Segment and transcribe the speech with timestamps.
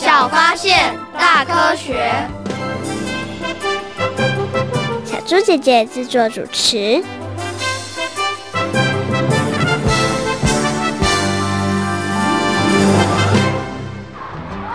[0.00, 2.12] 小发现，大科学。
[5.04, 7.02] 小猪姐姐制作主持。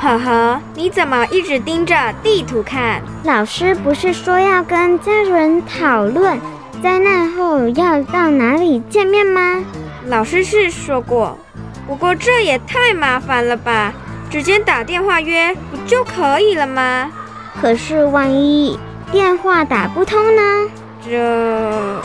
[0.01, 3.01] 呵呵，你怎么一直盯着地图看？
[3.23, 6.37] 老师不是说要跟家人讨论
[6.83, 9.63] 灾难后要到哪里见面吗？
[10.07, 11.37] 老师是说过，
[11.87, 13.93] 不过这也太麻烦了吧？
[14.33, 17.11] 直接打电话约不就可以了吗？
[17.61, 18.79] 可是万一
[19.11, 20.41] 电话打不通呢？
[21.05, 22.01] 这，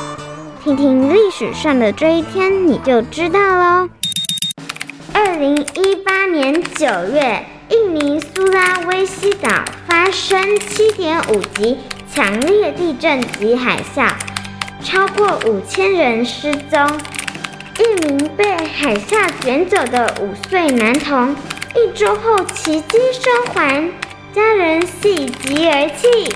[0.62, 3.88] 听听历史上的这一天你就知道喽。
[5.14, 7.42] 二零一八年九月。
[7.70, 9.50] 印尼苏拉威西岛
[9.86, 11.76] 发生七点五级
[12.10, 14.10] 强烈地震及海啸，
[14.82, 16.80] 超过五千人失踪。
[17.78, 21.36] 一名被海啸卷走的五岁男童，
[21.74, 23.90] 一周后奇迹生还，
[24.32, 26.32] 家人喜极而泣。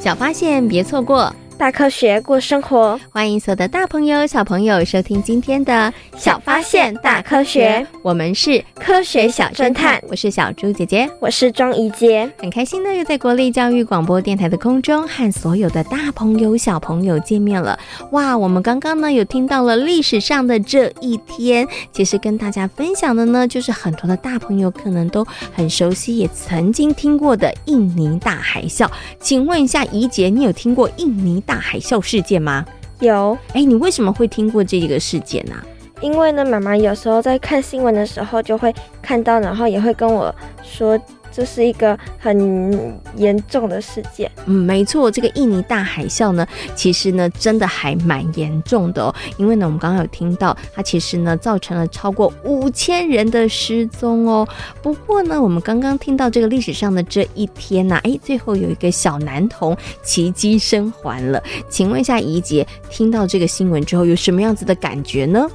[0.00, 1.34] 小发现，别错过。
[1.56, 7.86] 大科学过生活，欢迎所有的大朋友、小朋友收听今天的小发现大科学。
[8.02, 17.78] 我们是科学小侦探，我是小猪姐姐，我是庄怡洁，很开心呢，又在国立教育广播电台的空中和所有的大朋友、小朋友见面了。
[18.10, 28.90] 哇，我们刚刚呢有听到了历史上的这一天，其实跟大家分享的呢，就是很多的大朋友可能都很熟悉，也曾经听过的印尼大海啸。
[29.20, 32.64] 请问一下怡洁，你有听过印尼大海啸事件吗？
[33.00, 33.36] 有。
[33.52, 35.54] 哎，你为什么会听过这个事件呢？
[36.00, 40.98] 因为呢，妈妈有时候在看新闻的时候就会看到，然后也会跟我说，
[41.34, 44.30] 这是一个很严重的事件。
[44.46, 46.46] 嗯，没错，这个印尼大海啸呢，
[46.76, 49.14] 其实呢，真的还蛮严重的哦。
[49.36, 54.46] 因为呢，我们刚刚有听到，它其实呢，造成了超过五千人的失踪哦。
[54.80, 61.42] 不过呢，我们刚刚听到这个历史上的这一天呢，哎，最后有一个小男童奇迹生还了。
[61.68, 65.48] 请问一下怡洁，听到这个新闻之后有什么样子的感觉呢？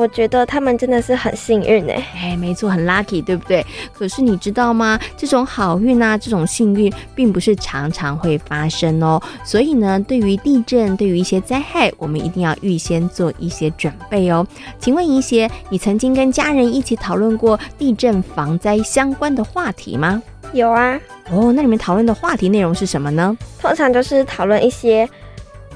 [0.00, 1.92] 我觉得他们真的是很幸运呢。
[2.14, 3.62] 哎，没错，很 lucky，对不对？
[3.92, 4.98] 可是你知道吗？
[5.14, 9.20] 这种好运啊，这种幸运，并不是常常会发生哦。
[9.44, 14.46] 所以呢，对于地震，对于一些灾害，我们一定要预先做一些准备哦。
[14.78, 20.22] 请问一些，你曾经跟家人一起讨论过地震防灾相关的话题吗？
[20.54, 20.98] 有啊。
[21.30, 23.36] 哦，那你们讨论的话题内容是什么呢？
[23.60, 25.06] 通常就是讨论一些。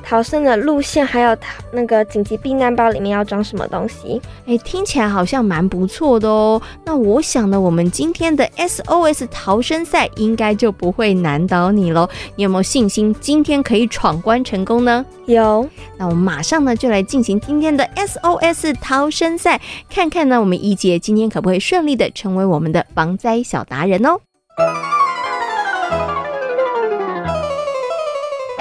[0.05, 1.37] 逃生的路线，还有
[1.73, 4.21] 那个紧急避难包里面要装什么东西？
[4.47, 6.61] 哎，听起来好像蛮不错的哦。
[6.85, 12.09] 那我想呢，我们今天的 SOS 逃生赛应该就不会难倒你喽。
[12.37, 15.05] 你有没有信心今天可以闯关成功呢？
[15.27, 15.69] 有。
[15.97, 24.21] 那我们马上呢就来进行今天的 SOS 逃生赛，看看呢我们一姐今天可不可以顺利的成为我们的防灾小达人哦。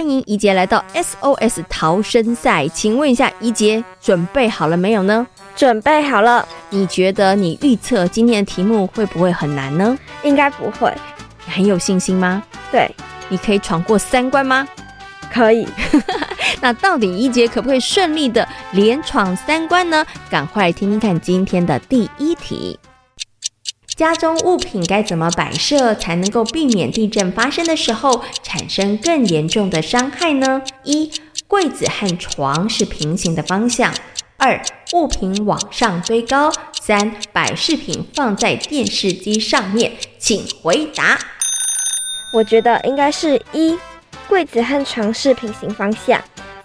[0.00, 5.26] 欢迎怡杰来到 SOS 逃生赛，请问一下怡杰准备好了没有呢？
[5.54, 6.48] 准备好了。
[6.70, 9.94] 你觉得你预测今天的题目会不会很难呢？
[10.22, 10.90] 应该不会。
[11.44, 12.42] 你很有信心吗？
[12.72, 12.90] 对。
[13.28, 14.66] 你可以闯过三关吗？
[15.30, 15.68] 可以。
[16.62, 20.02] 那到底怡杰可不可以顺利的连闯三关呢？
[20.30, 22.80] 赶快来听听看今天的第一题。
[24.00, 30.62] 家中物品该怎么摆设才能够避免地震发生的时候产生更严重的伤害呢？
[30.84, 31.12] 一、
[31.46, 33.92] 柜子和床是平行的方向；
[34.38, 34.58] 二、
[34.94, 36.50] 物品往上堆高；
[36.80, 39.92] 三、摆饰品放在电视机上面。
[40.18, 41.18] 请回答。
[42.32, 43.76] 我觉得应该是一，
[44.26, 46.18] 柜子和床是平行方向。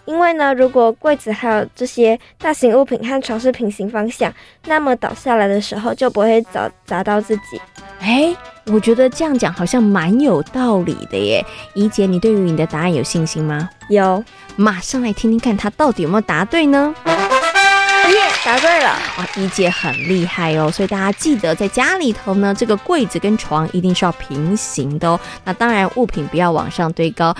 [0.06, 4.31] 因为呢，如果柜子还有这些大型物品和床是平行方向，
[4.66, 7.60] 那么倒下来的时候就不会砸砸到自己。
[8.00, 8.36] 哎，
[8.68, 11.44] 我觉得这样讲好像蛮有道理的耶。
[11.74, 13.69] 怡姐，你对于你的答案有信心吗？
[13.90, 14.24] 有，
[14.56, 16.94] 马上来听听看他到底有没有答对呢？
[17.06, 18.96] 耶，答对了！
[19.18, 20.69] 哇，怡姐很厉害哦。
[20.69, 25.19] 所以大家记得在家里头呢，这个柜子跟床一定是要平行的哦。
[25.44, 27.36] 那当然，物品不要往上堆高。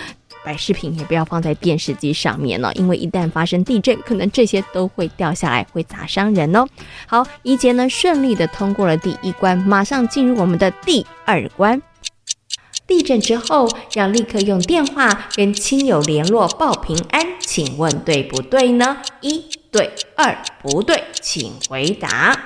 [0.45, 6.65] 摆饰品也不要放在电视机上面了，因为一旦发生地震，可能这些都会掉下来，会砸伤人哦。
[7.07, 11.81] 好，怡洁呢顺利的通过了第一关，马上进入我们的第二关。
[12.88, 18.97] 地震之后要立刻用电话跟亲友联络报平安，请问对不对呢？
[19.21, 22.38] 一对，二不对，请回答。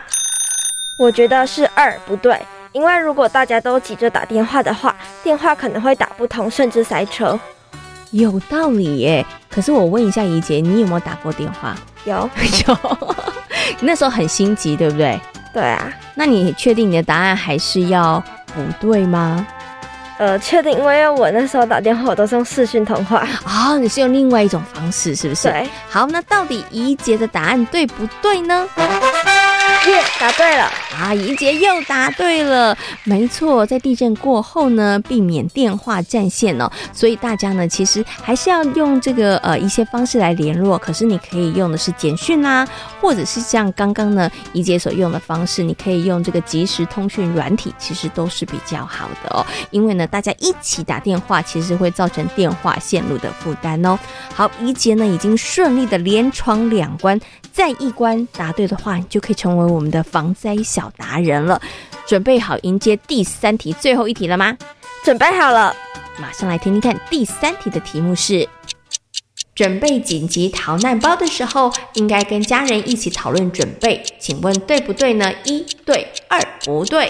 [0.97, 2.39] 我觉得是二不对，
[2.71, 7.37] 因为如果大家都急着打电话的话，电话可能会打不通，甚至塞车。
[8.11, 11.75] 有道理耶，可是我问一下怡姐，你有没有打过电话？
[12.05, 12.29] 有
[12.67, 12.77] 有，
[13.81, 15.19] 那时候很心急，对不对？
[15.53, 18.23] 对啊，那你确定你的答案还是要
[18.53, 19.45] 不对吗？
[20.17, 23.27] 呃，确定，因为我那时候打电话我都是用视讯通话啊。
[23.71, 25.49] 哦，你是用另外一种方式，是不是？
[25.49, 25.69] 对。
[25.89, 28.67] 好，那到底怡姐的答案对不对呢？
[29.89, 31.13] 耶，答对了啊！
[31.15, 40.77] 怡姐又答对了，没错，在地震过后呢，避免电话占线哦，所以大家呢，其实还是要用这个呃一些方式来联络。
[40.77, 42.67] 可是你可以用的是简讯啦，
[43.01, 49.43] 或者是像刚刚呢怡姐所用的方式，你可以用这个即时通讯软体，其实都是比较好的哦。
[49.71, 53.97] 因为呢，大家一起打电话，其实会造成电话线路的负担哦。
[54.35, 57.19] 好，怡姐呢已经顺利的连闯两关，
[57.51, 61.61] 再一关答对的话，你就可以成为我我们的防灾小达人了，
[62.05, 64.57] 准备好迎接第三题最后一题了吗？
[65.05, 65.73] 准备好了，
[66.17, 66.99] 马上来听听看。
[67.09, 68.45] 第三题的题目是：
[69.55, 75.31] 准备紧急逃难包的时候，应该跟家人一起讨论准备，请问对不对呢？
[75.45, 77.09] 一对，二不对。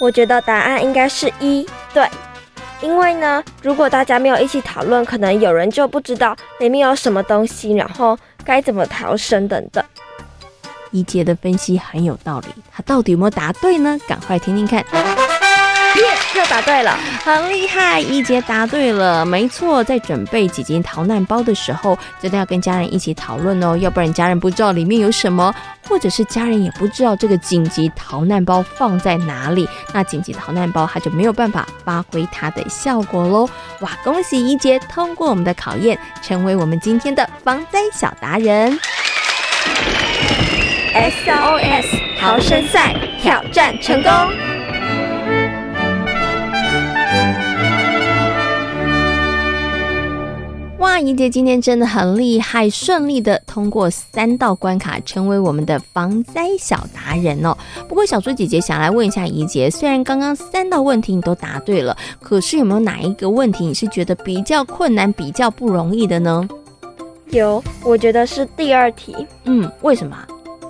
[0.00, 2.08] 我觉得答案应该是一对，
[2.80, 9.84] 因为呢，如果大家没有一起讨论，可能有人就不知道里面有什么东西，然后该怎么逃生等等。
[10.96, 13.98] 怡洁的分析很有道理，他到底有没有答对呢？
[14.08, 14.78] 赶快听听看。
[14.78, 16.02] 耶，
[16.34, 18.00] 又答对了，很厉害！
[18.00, 25.54] 一杰答对了，没错，在准备几斤逃难包的时候，真的要跟家人一起讨论哦，要不然家人不知道里面有什么，
[25.88, 33.48] 或者是家人也不知道这个紧急逃难包放在哪里，那紧急逃难包它就没有办法发挥它的效果喽。
[33.80, 38.78] 哇，恭喜一杰通过我们的考验，成为我们今天的防灾小达人。
[40.96, 44.10] SOS 逃生赛挑战成功！
[50.78, 57.54] 哇，怡姐今天真的很厉害，顺利的通过三道关卡，成为我们的防灾小达人哦。
[57.86, 66.48] 不过小猪姐姐想来问一下怡姐，虽然刚刚三道问题你都答对了，可是有没有哪一个问题你是觉得比较困难、比较不容易的呢？
[67.28, 69.14] 有，我觉得是第二题。
[69.44, 70.16] 嗯，为什么？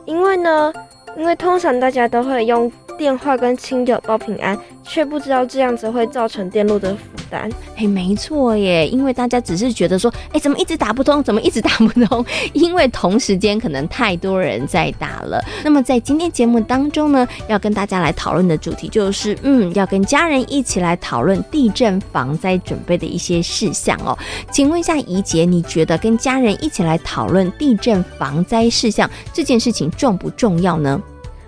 [0.06, 0.72] 因为呢，
[1.16, 7.00] 因为通常大家都会用电话跟亲友报平安，却不知道这样子会造成电路的负
[7.30, 7.50] 担。
[7.76, 11.22] 哎，没错耶，因为大家只是觉得说，哎，怎么一直打不通？
[11.22, 12.24] 怎么一直打不通？
[12.52, 15.44] 因为同时间可能太多人在打了。
[15.62, 24.16] 那么在今天节目当中呢，要跟大家来讨论的主题就是，嗯，要跟家人一起来讨论地震防灾准备的一些事项哦。
[24.50, 31.00] 请问一下怡洁，你觉得跟家人一起来讨论地震防灾事项这件事情重不重要呢？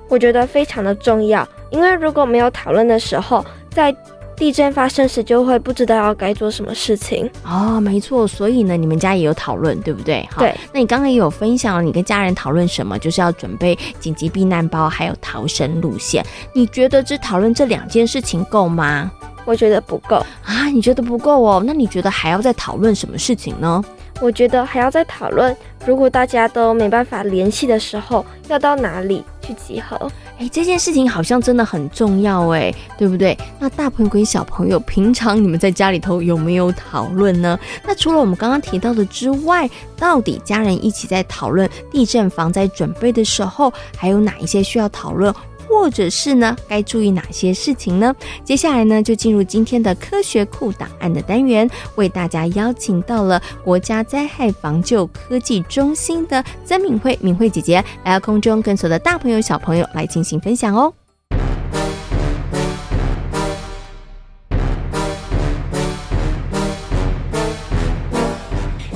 [0.08, 3.94] 我觉得非常的重要，因为如果没有讨论的时候，在
[4.36, 7.28] 地震发生时就会不知道要该做什么事情。
[7.44, 10.26] 哦，没错，所以呢，你们家也有讨论，对不对？
[10.38, 10.54] 对。
[10.72, 12.96] 那你刚刚也有分享了，你跟家人讨论什么？
[12.98, 16.24] 就是要准备紧急避难包，还有逃生路线。
[16.52, 19.10] 你觉得只讨论这两件事情够吗？
[19.44, 21.62] 我觉得不够啊，你觉得不够哦？
[21.66, 23.82] 那你觉得还要再讨论什么事情呢？
[24.20, 25.56] 我觉得还要再讨论，
[25.87, 30.10] 如果大家都没办法联系的时候，要到哪里去集合？
[30.38, 33.37] 哎，这件事情好像真的很重要哎，对不对？
[33.58, 37.58] 那大朋友跟小朋友，平常你们在家里头有没有讨论呢？
[37.84, 45.32] 那除了我们刚刚提到的之外，到底家人一起在讨论地震防灾准备的时候，还有哪一些需要讨论？
[45.68, 48.14] 或者是呢，该注意哪些事情呢？
[48.42, 60.92] 接下来呢，就进入今天的科学库档案的单元，为大家邀请到了国家灾害防救科技中心的曾敏慧敏慧姐姐来到空中，跟所有的大朋友小朋友来进行分享哦。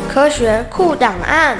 [0.08, 1.58] 科学酷档案。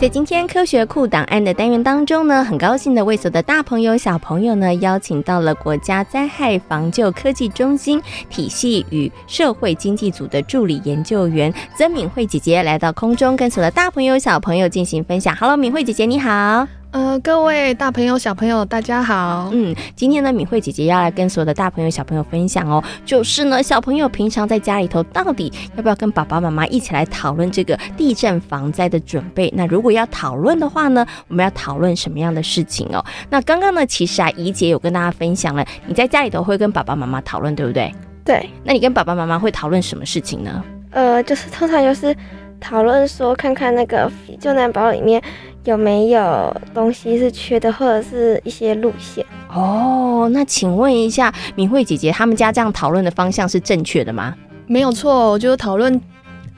[0.00, 8.00] 在今天科学库档案的单元当中呢，很高兴的为所有的大朋友小朋友呢，邀请到了国家灾害防救科技中心
[8.30, 15.34] 体系与社会经济组的助理研究员曾敏慧姐姐来到空中，跟所有的大朋友小朋友进行分享。
[15.34, 16.77] Hello，敏慧姐姐你好。
[16.90, 19.50] 呃，各位大朋友、小朋友，大家好。
[19.52, 29.52] 嗯，今天呢，敏慧姐姐要来跟所有的大朋友、小朋友分享哦，就是呢，小朋友平常在家里头到底要不要跟爸爸妈妈一起来讨论这个地震防灾的准备？
[29.54, 33.04] 那如果要讨论的话呢，我们要讨论什么样的事情哦？
[33.28, 37.94] 那刚刚呢，其实啊，怡姐有跟大家分享了，你在家里头会跟爸爸妈妈讨论，对不对？
[38.24, 38.48] 对。
[38.64, 40.64] 那你跟爸爸妈妈会讨论什么事情呢？
[40.92, 42.16] 呃，就是通常就是
[42.58, 45.22] 讨论说，看看那个救难包里面。
[45.68, 49.22] 有没有东西是缺的，或者是一些路线？
[49.52, 54.34] 哦，那请问一下，敏慧姐姐，他们家这样讨论的方向是正确的吗？
[54.66, 56.00] 没有错，我就是讨论，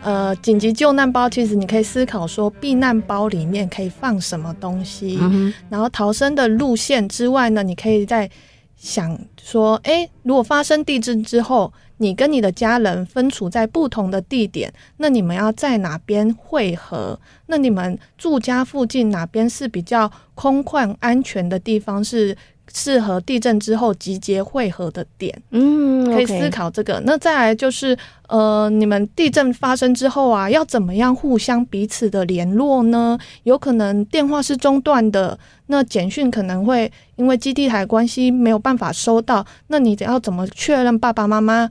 [0.04, 8.30] 呃，紧急救难包，其实你可以思考说，避难包里面可以放什么东西，嗯、然后逃生的路线之外呢，你可以在
[8.76, 11.72] 想说，哎，如果发生地震之后。
[12.02, 17.18] 你跟你的家人分处在不同的地点，那你们要在哪边汇合？
[17.46, 22.02] 那你们住家附近哪边是比较空旷安全的地方？
[22.02, 22.34] 是
[22.72, 25.42] 适合地震之后集结汇合的点？
[25.50, 27.02] 嗯，可以思考这个。
[27.04, 27.94] 那再来就是，
[28.28, 33.18] 呃，你们地震发生之后啊，要怎么样互相彼此的联络呢？
[33.42, 41.68] 有可能电话是中断的，那简讯可能会因为基地台关系没有办法收到，那你得要怎么确认爸爸妈妈？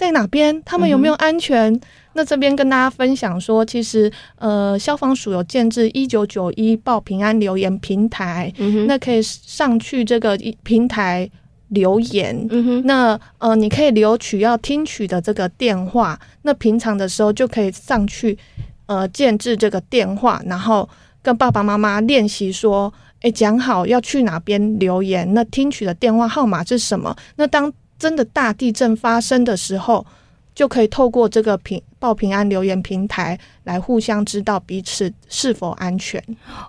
[0.00, 0.62] 在哪边？
[0.64, 1.70] 他们有没有安全？
[1.70, 1.80] 嗯、
[2.14, 11.30] 那这边跟大家分享说，其实呃，消防署有建制一九九一报平安留言平台，嗯，那可以上去这个平台
[11.68, 12.46] 留言。
[12.48, 16.18] 嗯、那呃，你可以留取要听取的这个电话。
[16.40, 18.38] 那平常的时候就可以上去
[18.86, 20.88] 呃建制这个电话，然后
[21.20, 22.90] 跟爸爸妈妈练习说，
[23.20, 25.30] 哎，讲好要去哪边留言。
[25.34, 27.14] 那听取的电话号码是什么？
[27.36, 30.04] 那当真的大地震发生的时候，
[30.54, 36.22] 就可以透过这个平报平安留言平台来互相知道彼此是否安全。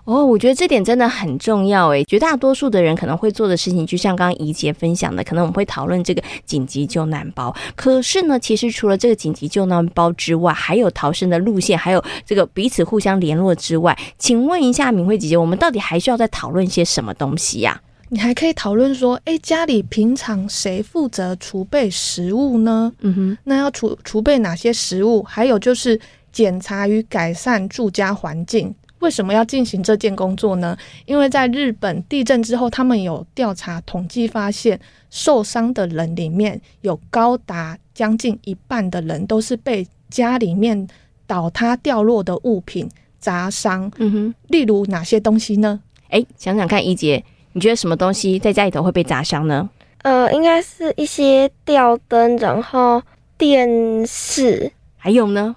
[0.04, 2.04] 哦，我觉得这点真的很重要诶。
[2.04, 7.54] 绝大多数的人可能会做的事情，就像刚刚怡姐分享的，可能我们会讨论这个紧急救难包。
[7.74, 17.80] 可是呢，其实除了这个紧急救难包之外，还有逃生的路线，还有这个彼此互相联络之外，请问一下敏慧姐姐，我们到底还需要再讨论些什么东西呀？
[18.12, 22.92] 你还可以讨论说，哎，家里平常谁负责储备食物呢？
[23.00, 25.22] 嗯哼，那要储储备哪些食物？
[25.22, 25.98] 还有就是
[26.30, 28.74] 检查与改善住家环境。
[28.98, 30.76] 为什么要进行这件工作呢？
[31.06, 34.78] 因为在日本地震之后，他们有调查统计发现，
[35.08, 40.86] 受伤的人里面有高达将近一半的人都是被家里面
[41.26, 42.86] 倒塌掉落的物品
[43.18, 43.90] 砸伤。
[43.96, 45.80] 嗯哼，例如哪些东西呢？
[46.10, 47.24] 哎，想想看，怡姐。
[47.52, 49.68] 你觉得什么东西在家里头会被砸伤呢？
[50.02, 53.02] 呃，应该是一些吊灯，然后
[53.38, 55.54] 电视，还有呢，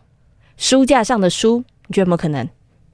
[0.57, 2.47] 书架上的书，你觉得有没有可能？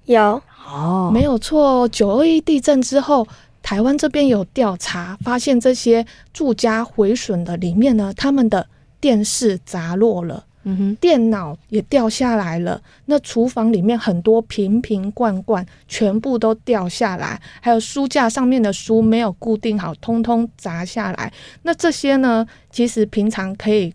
[0.06, 1.88] 有哦，没有错。
[1.90, 3.28] 九二一地震之后，
[3.62, 8.68] 台湾这边有调查，发现这些住家毁损的里面呢，他们的
[9.00, 10.46] 电视砸落了。
[10.64, 12.82] 嗯哼，电脑也掉下来了。
[13.06, 21.32] 那厨房里面很多瓶瓶罐罐全部都掉下来，还有书架上面的书没有固定好，通通砸下来。
[21.64, 23.94] 那这些呢，其实平常可以。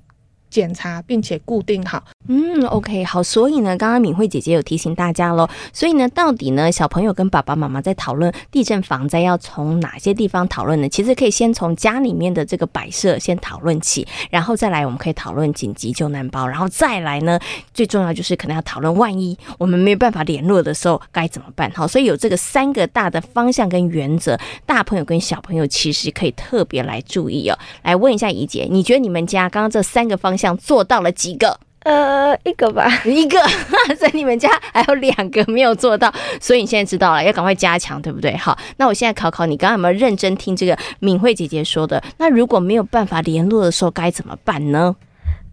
[0.56, 2.02] 检查并且固定好。
[2.28, 3.22] 嗯，OK，好。
[3.22, 5.46] 所以呢，刚刚敏慧姐姐有提醒大家喽。
[5.70, 10.88] 所以呢，到底呢，小朋友跟爸爸妈妈在讨论地震防灾要从哪些地方讨论呢？
[10.88, 17.38] 其实可以先从家里面的这个摆设先讨论起，然后再来我们可以讨论紧急救难包，然后再来呢，
[17.74, 21.70] 最重要就是可能要讨论万一我们没有办法联络的时候该怎么办。
[21.74, 27.58] 好，所以有这个三个大的方向跟原则，大朋友跟小朋友其实可以特别来注意哦。
[27.82, 30.45] 来问一下怡姐，你觉得你们家刚刚这三个方向？
[30.54, 31.58] 做到了几个？
[31.84, 33.38] 呃，一个吧，一个。
[33.96, 38.36] 所以你们家还有两个没有做到，所以你现在知道了，要赶快加强，对不对？
[38.36, 42.02] 好，那我现在考考你，刚刚有没有认真听这个敏慧姐姐说的？
[42.18, 44.96] 那如果没有办法联络的时候该怎么办呢？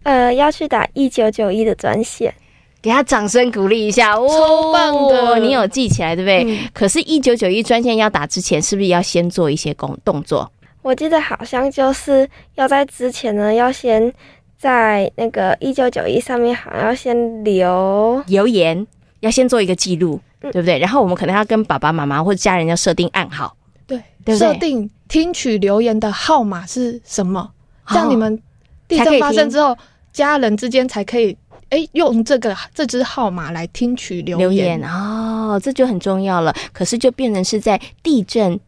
[0.02, 2.34] 呃，要去打一九九一的专线，
[2.82, 6.42] 给他掌声鼓励一下，哦，超棒的，你有记起来，对不对？
[6.52, 10.50] 嗯、可是，一九九一专线要打之前，是不是要先做一些工动作？
[10.82, 14.12] 我记得好像就是要在之前呢，要先。
[14.64, 18.86] 在那个一九九一上面，好像要先留留言，
[19.20, 20.78] 要先做一个记录，嗯，对不对？
[20.78, 23.54] 然后我们可能要跟爸爸妈妈或者家人要设定暗号，
[23.86, 24.02] 对，
[24.38, 27.50] 设定听取留言的号码是什么？
[27.88, 28.40] 这样你们
[28.88, 29.76] 地震发生之后，
[30.14, 31.36] 家人之间才可以
[31.68, 36.54] 哎、欸、用这个这支号码来听取留言，留言哦，这就很重要了。
[36.72, 38.58] 可是就变成是在地震。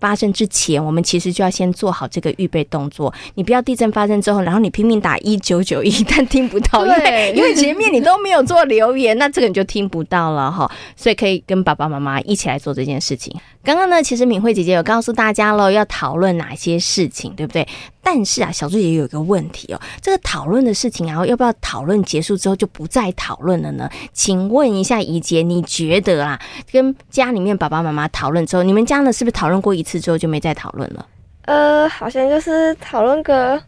[0.00, 3.12] 发生之前，我们其实就要先做好这个预备动作。
[3.34, 10.70] 你不要地震发生之后，然后你拼命打一九九一，但听不到，因为 因为前面你都没有做留言，那这个你就听不到了哈。
[10.96, 13.34] 所以可以跟爸爸妈妈一起来做这件事情。
[13.62, 17.66] 刚刚呢，其实敏慧姐姐有告诉大家了，要讨论哪些事情，对不对？
[18.04, 23.88] 但是啊，小猪也有一个问题哦，这个讨论的事情啊，要不要讨论结束之后就不再讨论了呢？
[24.12, 26.38] 请问一下怡姐，你觉得啊，
[26.70, 31.06] 跟家里面爸爸妈妈讨论之后，你们家呢是不是讨论过一次之后就没再讨论了？
[31.46, 33.60] 呃，好像就是讨论个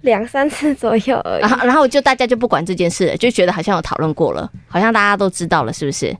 [0.00, 1.42] 两三次左右而已。
[1.42, 6.14] 然后，然后就大家就不管这件事了，就觉得好像有讨论过了，好像大家都知道了，是不是？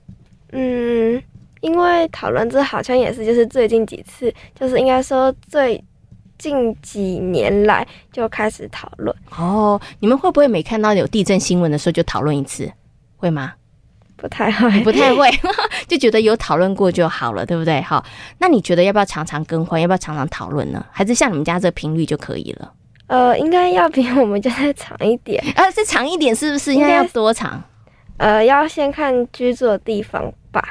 [0.53, 1.21] 嗯，
[1.59, 5.83] 因为讨论这好像也是就是最近几次，就是应该说最。
[6.37, 12.71] 近几年来就开始讨论哦，你们会不会每看到有地震新闻的时候就讨论一次？
[13.17, 13.53] 会吗？
[14.15, 15.29] 不太会，不太会，
[15.87, 17.79] 就觉得有讨论过就好了，对不对？
[17.81, 18.03] 好，
[18.39, 19.79] 那你觉得要不要常常更换？
[19.79, 20.83] 要不要常常讨论呢？
[20.91, 22.73] 还是像你们家这频率就可以了？
[23.07, 25.43] 呃，应该要比我们家再长一点。
[25.55, 26.73] 呃，再长一点是不是？
[26.73, 27.63] 应该要多长？
[28.17, 30.61] 呃，要先看居住的地方吧。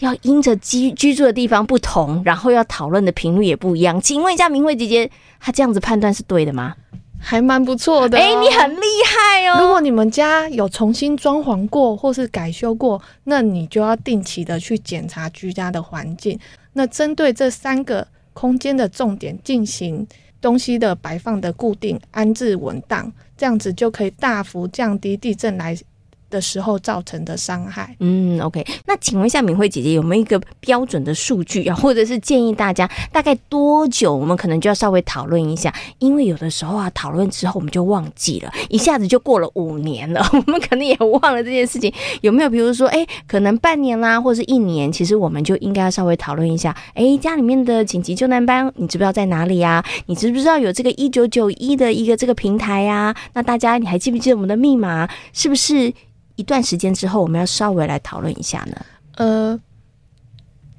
[0.00, 4.00] 要因着居居住的地方不同，然后要讨论的频率也不一样。
[4.00, 6.74] 请问一下，明慧姐姐，她这样子判断是对的吗？
[7.22, 8.16] 还蛮不错的。
[8.16, 9.60] 哎、欸，你很厉害哦！
[9.60, 16.38] 如果你们家有重新装潢过或是改修过，那你就要定期的去检查居家的环境。
[16.72, 20.06] 那针对这三个空间的重点进行
[20.40, 25.76] 东西的摆放的固定安置稳当，这样子就可以大幅降低地震来
[26.30, 27.94] 的时候造成的伤害。
[27.98, 28.64] 嗯，OK。
[28.86, 35.74] 那请问一下，敏慧姐姐有没有一个标准的数据啊，或者是建议大家大概多久，我们可能就要稍微讨论一下？
[35.98, 41.92] 因为有的时候啊，讨论之后我们就忘记了， 一下子就过了五年了， 我们可能也忘了这件事情。
[42.20, 46.74] 有没有比如说，哎，可能半年啦，或者是一年，其实我们就应该要稍微讨论一下。
[46.94, 49.84] 哎，家里面的紧急救难班，你知不知道在哪里呀？
[50.06, 53.14] 你知不知道有这个一九九一的一个这个平台呀？
[53.34, 55.08] 那大家你还记不记得我们的密码？
[55.32, 55.92] 是不是？
[56.36, 58.86] 一段时间之后，我们要稍微来讨论一下呢。
[59.16, 59.60] 呃，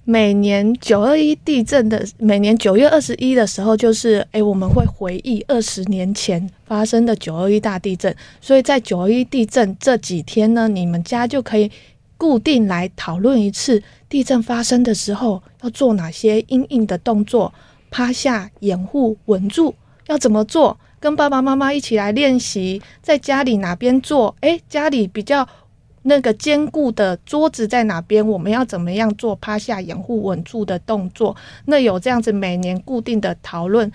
[0.03, 8.15] 每年九二一地震的，每年九月二十一的时候，就是诶，我们会回忆二十年前发生的九二一大地震。
[8.41, 11.71] 所以在九二一地震这几天呢，你们家就可以
[12.17, 17.53] 固定来讨论一次，地震发生的时候要做哪些因应的动作，
[17.91, 19.75] 趴下、掩护、稳住，
[20.11, 20.77] 要怎么做？
[20.99, 24.35] 跟爸爸妈妈一起来练习，在家里哪边坐？
[24.41, 25.47] 诶，家里比较
[26.03, 28.27] 那个坚固的桌子在哪边？
[28.27, 31.33] 我们要怎么样做趴下掩护稳住的动作？
[31.63, 33.89] 那有这样子每年固定的讨论，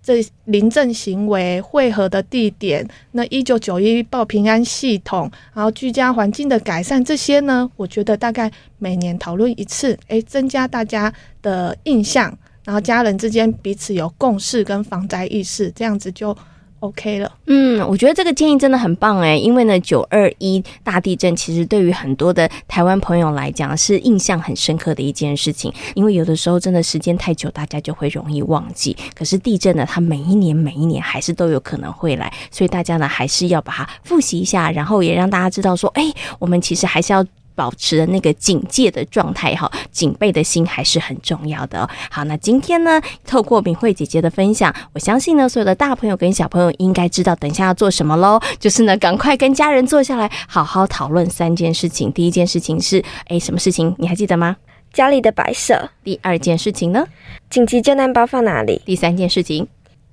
[0.00, 7.68] 这临阵行为汇合的地点，那一九九一报平安系统，然后居家环境的改善这些呢？
[7.74, 12.38] 我觉得大概每年讨论一次，诶，增加大家的印象。
[12.68, 16.36] 然后家人之间彼此有共识跟防灾意识，这样子就
[16.80, 17.32] OK 了。
[17.46, 25.72] 嗯，我觉得这个建议真的很棒诶，因为呢，九二一大地震其实对于很多的台湾朋友来讲是印象很深刻的一件事情。
[25.94, 28.94] 因为有的时候真的时间太久，大家就会容易忘记。
[29.14, 37.24] 可是地震呢，它每一年每一年还是都有可能会来，所以大家呢还是要把它复习一下，然后也让大家知道说，哎，我们其实还是要。
[37.58, 41.90] 保持的那个警戒的状态哈，警备的心还是很重要的。
[42.08, 48.40] 好，那今天呢，透过敏慧姐姐的分享，我相信呢，所有的大朋友跟小朋友应该知道等一下要做什么喽。
[48.60, 52.12] 就是呢，赶快跟家人坐下来，好好讨论三件事情。
[52.12, 53.92] 第一件事情是，哎，什么事情？
[53.98, 54.56] 你还记得吗？
[54.92, 55.90] 家里的摆设。
[56.04, 57.04] 第二件事情呢？
[57.50, 58.80] 紧急救难包放哪里？
[58.86, 59.66] 第三件事情。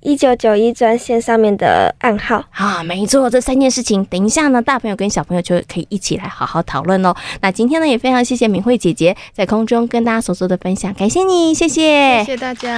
[0.06, 7.12] 一九九一专线上面的暗号啊，没错，这三件事情，等一下呢，大朋友跟小朋友就可以一起来好好讨论喽。
[7.40, 12.76] 那今天呢，也非常谢谢敏慧姐姐在空中跟大家所做的分享，感谢你，谢谢，谢谢大家。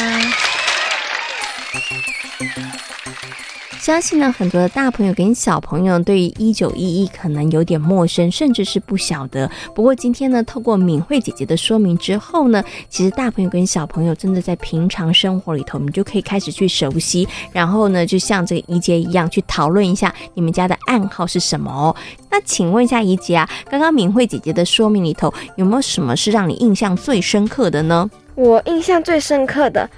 [3.81, 9.51] 相信呢，很多的大朋友跟小朋友对于一九一一可能有点陌生，甚至是不晓得。
[9.75, 21.95] 不过今天呢，透过敏慧姐姐的说明之后呢，其实大朋友跟小朋友真的在平常生活里头，你就可以开始去熟悉，然后呢，就像这个怡姐一样去讨论一下你们家的暗号是什么哦。
[22.31, 28.11] 那请问一下怡姐啊，刚刚敏慧姐姐的说明里头有没有什么是让你印象最深刻的呢？
[28.35, 29.89] 我印象最深刻的。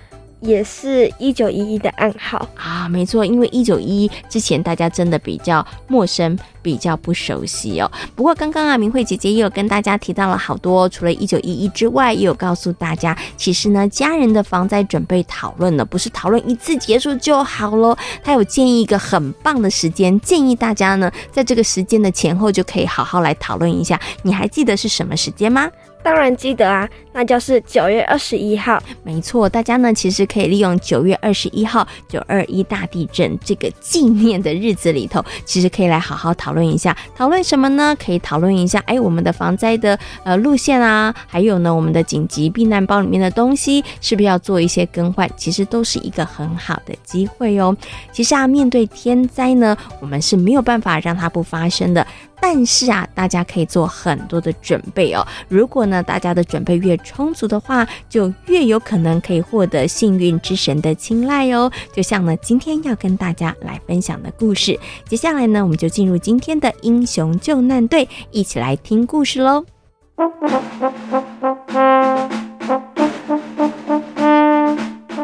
[0.41, 7.91] 也是一九一一的暗号啊，没错，因为一九一一之前大家真的比较陌生，比较不熟悉哦。
[8.15, 17.97] 不过刚刚啊，明慧姐姐也有跟大家提到了好多，除了一九一一之外，也有告诉大家，其实呢，家人的房在准备讨论呢，不是讨论一次结束就好喽。
[18.23, 24.01] 她有建议一个很棒的时间，建议大家呢，在这个时间的前后就可以好好来讨论一下。
[24.23, 25.71] 你还记得是什么时间吗？
[26.03, 28.83] 当然记得啊，那就是九月二十一号。
[29.03, 36.97] 没错，大家呢其实可以利用九月二十一号九二一大地震这个纪念的日子里头，其实可以来好好讨论一下。
[37.17, 37.97] 讨论什么呢？
[38.05, 45.29] 可以讨论一下，哎，我们的防灾的呃路线啊，还有呢，我们的紧急避难包里面的东西是不是要做一些更换？
[45.37, 47.77] 其实都是一个很好的机会哦。
[48.13, 52.07] 其实啊，面对天灾呢，我们是没有办法让它不发生的。
[52.43, 55.27] 但是啊，大家可以做很多的准备哦。
[55.47, 61.71] 如果呢，大家的准备越充足的话，就越有可能可以获得幸运之神的青睐哦。
[61.93, 64.79] 就像呢，今天要跟大家来分享的故事。
[65.07, 69.65] 接下来呢，我们就进入今天的英雄救难队，一起来听故事喽。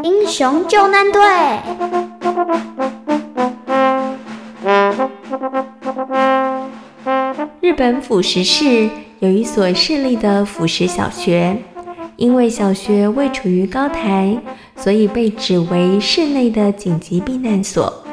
[0.02, 1.20] 英雄救难队。
[7.60, 8.88] 日本辅石市
[9.20, 11.56] 有一所市立的辅食小学，
[12.16, 14.36] 因为小学位处于高台，
[14.76, 18.04] 所以被指为市内的紧急避难所。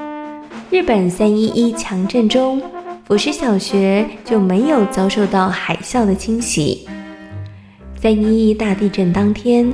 [0.69, 2.61] 日本三一一强震中，
[3.05, 6.87] 辅食小学就没有遭受到海啸的侵袭。
[8.01, 9.73] 三一一大地震当天，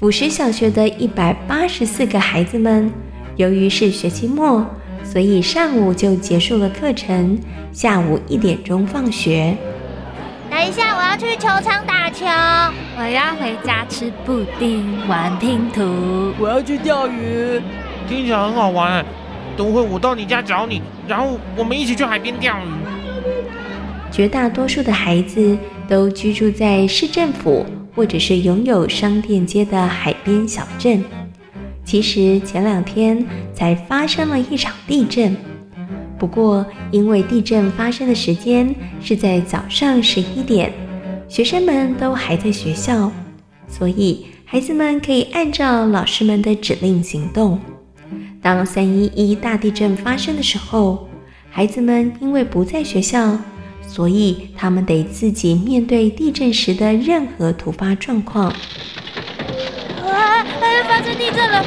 [0.00, 2.90] 辅食小学的一百八十四个孩子们，
[3.36, 4.64] 由于是学期末，
[5.04, 7.38] 所以上午就结束了课程。
[7.72, 9.54] 下午一点钟放学。
[10.62, 12.24] 等一下，我要去球场打球。
[12.96, 16.32] 我要回家吃布丁、玩拼图。
[16.38, 17.60] 我要去钓鱼，
[18.08, 19.04] 听起来很好玩。
[19.56, 22.68] 等会我到你家找你，然后我们一起去海边钓鱼。
[24.12, 31.04] 绝大多数的孩子都居住在市政府或者是拥有商店街的海边小镇。
[31.84, 35.36] 其实前两天才发生了一场地震。
[36.22, 40.72] 不过，因为地震发生的时间是在早上十一点，
[41.28, 43.10] 学生们都还在学校，
[43.66, 47.58] 所以孩子们可以按照老师们的指令行动。
[48.40, 51.08] 当三一一大地震发生的时候，
[51.50, 53.36] 孩子们因为不在学校，
[53.88, 58.44] 所以他们得自己面对地震时的任何突发状况。
[60.06, 60.46] 啊！
[60.86, 61.64] 发生地震了，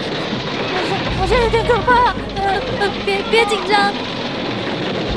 [1.19, 2.13] 好像有点可怕。
[2.37, 4.14] 呃呃，别别紧张。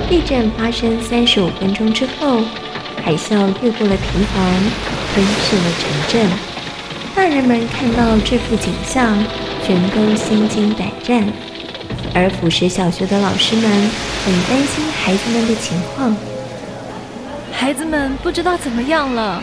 [0.08, 2.40] 地震发生三十五分钟之后，
[3.04, 4.42] 海啸越过了平房，
[5.12, 6.26] 吞噬了城镇。
[7.14, 9.22] 大人们看到这幅景象，
[9.62, 11.30] 全都心惊胆战。
[12.14, 13.70] 而辅石小学的老师们
[14.24, 16.16] 很担心孩子们的情况。
[17.52, 19.42] 孩子们不知道怎么样了。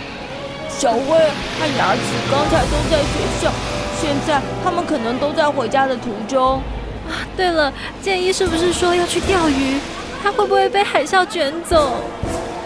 [0.67, 2.01] 小薇和雅子
[2.31, 3.53] 刚才都在学校，
[4.01, 6.55] 现在他们可能都在回家的途中。
[7.07, 9.77] 啊，对了，建一是不是说要去钓鱼？
[10.25, 12.01] 他会不会被海啸卷走？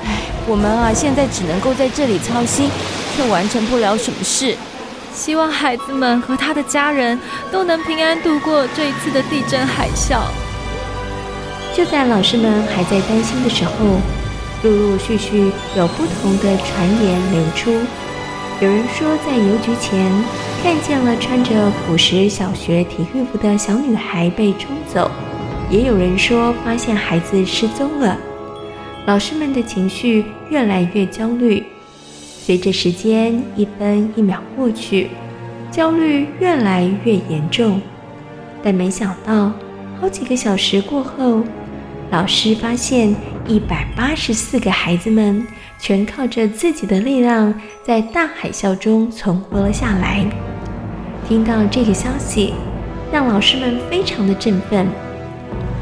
[0.06, 2.70] 唉，我们啊，现在只能够在这里操心，
[3.14, 4.56] 却完成不了什么事。
[5.14, 7.20] 希望孩子们和他的家人
[7.52, 10.22] 都能平安度过这一次的地震海啸。
[11.76, 13.72] 就在老师们还在担心的时候，
[14.64, 17.74] 陆陆续续有不同的传言流出。
[18.62, 20.10] 有人说，在邮局前
[20.64, 25.12] 看见了穿着朴实小学体育服的小女孩被冲走。
[25.70, 28.18] 也有人说发现孩子失踪了，
[29.06, 31.64] 老师们的情绪越来越焦虑。
[32.42, 35.10] 随着时间一分一秒过去，
[35.70, 37.80] 焦虑越来越严重。
[38.64, 39.52] 但没想到，
[40.02, 41.44] 好几个小时过后，
[42.10, 45.46] 老师发现一百八十四个孩子们
[45.78, 47.54] 全靠着自己的力量，
[47.84, 50.26] 在大海啸中存活了下来。
[51.28, 52.56] 听到这个消息，
[53.12, 54.88] 让老师们非常的振奋。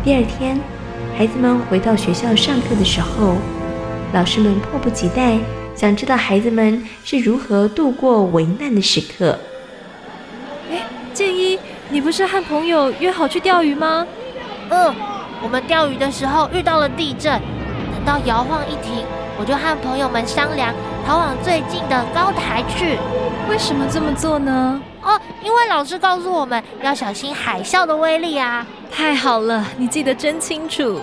[0.07, 0.57] 第二天，
[1.17, 3.35] 孩子们回到学校上课的时候，
[4.13, 5.37] 老师们迫不及待
[5.75, 9.37] 想知道孩子们是如何度过危难的时刻。
[10.71, 10.79] 哎，
[11.13, 14.07] 建一，你不是和朋友约好去钓鱼吗？
[14.69, 14.95] 嗯，
[15.43, 17.41] 我们钓鱼的时候遇到了地震，
[17.93, 19.03] 等到摇晃一停，
[19.37, 20.73] 我就和朋友们商量
[21.05, 22.97] 逃往最近的高台去。
[23.49, 24.81] 为什么这么做呢？
[25.03, 28.65] 哦，因为老师告诉我们要小心海啸的威力啊。
[28.91, 30.99] 太好了，你记得真清楚。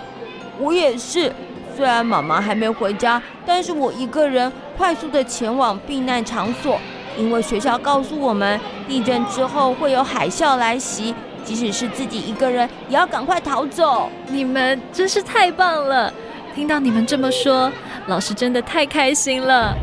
[0.58, 1.32] 我也是，
[1.76, 6.78] 虽然妈妈还没回家，但是我一个人快速的前往避难场所，
[7.16, 14.08] 因为学校告诉我们，地震之后会有海啸来袭，即使是自己一个人，也要赶快逃走。
[14.28, 16.12] 你们真是太棒了！
[16.54, 17.70] 听到你们这么说，
[18.06, 19.76] 老师真的太开心了。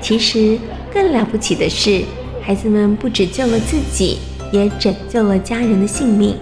[0.00, 0.58] 其实
[0.92, 2.04] 更了不起的是，
[2.40, 4.18] 孩子们不只救了自己，
[4.52, 6.36] 也拯救了家人的性命。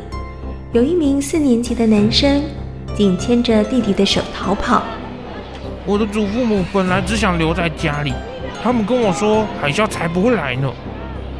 [0.70, 2.44] 有一名四年级的男生，
[2.94, 4.83] 紧牵着弟弟的手逃跑。
[5.87, 8.12] 我的祖父母本来只想留在家里，
[8.62, 10.70] 他们跟我说海啸才不会来呢。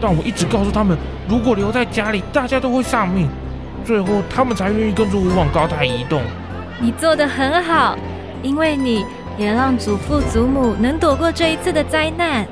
[0.01, 0.97] 但我一直告诉他们，
[1.29, 3.29] 如果留在家里，大家都会丧命。
[3.85, 6.23] 最后，他们才愿意跟着我往高台移动。
[6.81, 7.99] 你做的很好，
[8.43, 9.05] 因为你
[9.37, 12.47] 也让祖父祖母能躲过这一次的灾难，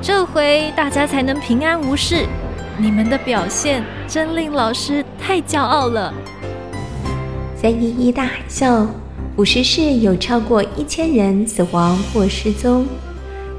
[0.00, 2.24] 这回大家才能平安无事。
[2.78, 6.12] 你们的表现真令老师太骄傲了。
[7.54, 8.86] 三一一大海啸，
[9.36, 12.86] 腐石市有超过一千人死亡或失踪，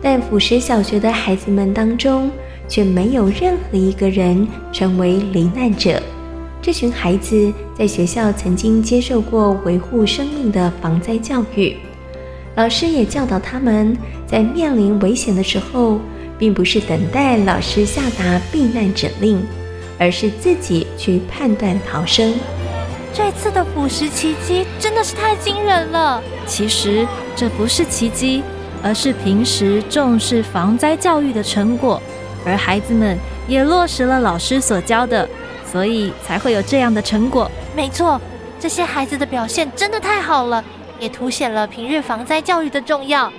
[0.01, 2.29] 但腐石小学的孩子们当中，
[2.67, 6.01] 却没有任何一个人成为罹难者。
[6.61, 11.77] 这群孩子在学校曾经接受过维护生命的防灾教育，
[12.55, 13.95] 老师也教导他们，
[14.25, 15.99] 在面临危险的时候，
[16.37, 19.45] 并不是等待老师下达避难指令，
[19.97, 22.33] 而是自己去判断逃生。
[23.13, 26.21] 这次的腐蚀奇迹真的是太惊人了。
[26.45, 28.43] 其实这不是奇迹，
[28.83, 32.01] 而是平时重视防灾教育的成果，
[32.45, 33.17] 而孩子们
[33.47, 35.27] 也落实了老师所教的。
[35.65, 37.49] 所以才会有这样的成果。
[37.75, 38.21] 没错，
[38.59, 40.63] 这些孩子的表现真的太好了，
[40.99, 43.33] 也凸显了平日防灾教育的重要。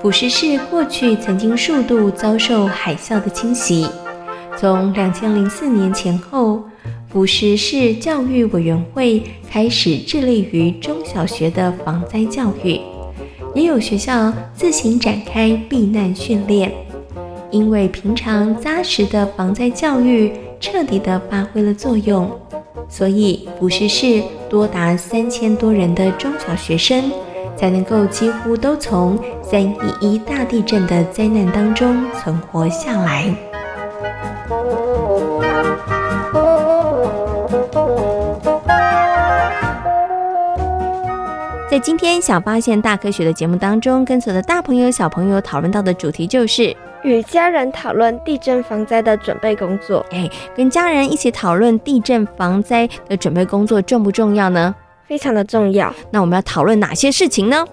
[0.00, 3.86] 腐石市过去曾经数度遭受海啸的侵袭，
[4.56, 6.62] 从两千零四年前后，
[7.08, 12.80] 腐石市教育委员会开始致力于中小学的防灾教育，
[13.54, 16.72] 也有学校自行展开避难训练。
[17.50, 20.32] 因为平常扎实的防灾教育。
[20.58, 22.30] 彻底地发挥了作用，
[22.88, 27.12] 所以腐石市多达三千多人的中小学生
[27.56, 33.34] 才能够几乎都从三一一大地震的灾难当中存活下来。
[41.68, 46.74] 在今天小发现大科学的节目当中，跟所有的大朋友小朋友讨论到的主题就是。
[47.04, 50.04] 与家人讨论地震防灾的准备工作。
[50.10, 54.74] 哎，跟家人一起讨论地震防灾的准备工作重不重要呢？
[55.06, 55.92] 非常的重要。
[56.10, 57.64] 那我们要讨论哪些事情呢？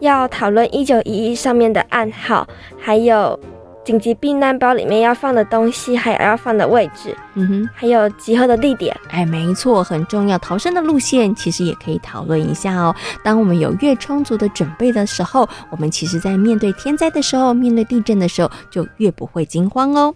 [0.00, 2.46] 要讨论一九一一上面的暗号，
[2.78, 3.38] 还有。
[3.86, 10.36] 紧急避难包里面要放的东西，还有要放的位置，嗯哼，还有集合的地点，哎，没错，很重要。
[10.40, 12.92] 逃生的路线其实也可以讨论一下哦。
[13.22, 20.12] 当我们有越充足的准备的时候，我们其实在面对天灾的时候，面对地震的时候，就越不会惊慌哦。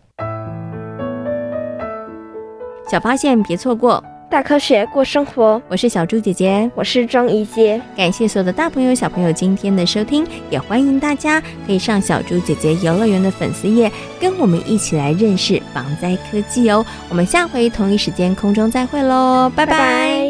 [2.89, 4.03] 小发现，别错过。
[4.31, 7.83] 大科学过生活，我是小猪姐姐，我是庄怡杰。
[7.97, 13.91] 感谢所有的大朋友小朋友今天的收听，也欢迎大家可以上小猪姐姐游乐园的粉丝页，
[14.21, 16.87] 跟我们一起来认识防灾科技哦。
[17.09, 19.73] 我们下回同一时间空中再会喽，拜拜。
[19.73, 20.30] 拜拜。